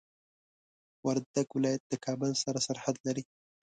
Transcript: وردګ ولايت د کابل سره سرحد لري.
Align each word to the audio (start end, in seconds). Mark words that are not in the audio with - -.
وردګ 1.05 1.47
ولايت 1.53 1.83
د 1.87 1.93
کابل 2.05 2.31
سره 2.43 2.59
سرحد 2.67 2.95
لري. 3.07 3.23